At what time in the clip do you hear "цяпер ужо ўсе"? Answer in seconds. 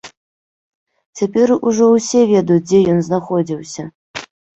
1.19-2.21